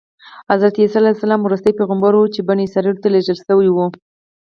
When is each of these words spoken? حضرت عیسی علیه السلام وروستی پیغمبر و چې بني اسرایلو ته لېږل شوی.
حضرت 0.51 0.75
عیسی 0.81 0.97
علیه 0.99 1.13
السلام 1.15 1.41
وروستی 1.43 1.71
پیغمبر 1.79 2.11
و 2.15 2.31
چې 2.33 2.39
بني 2.47 2.63
اسرایلو 2.65 3.01
ته 3.03 3.07
لېږل 3.13 3.37
شوی. 3.45 3.69